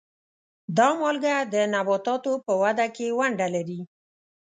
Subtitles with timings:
[0.77, 3.81] دا مالګه د نباتاتو په وده کې ونډه لري.